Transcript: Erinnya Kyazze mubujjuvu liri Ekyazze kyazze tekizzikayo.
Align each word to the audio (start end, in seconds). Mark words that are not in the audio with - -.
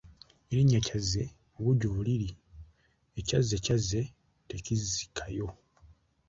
Erinnya 0.51 0.79
Kyazze 0.85 1.23
mubujjuvu 1.51 1.99
liri 2.07 2.29
Ekyazze 3.19 3.55
kyazze 3.65 4.01
tekizzikayo. 4.49 5.47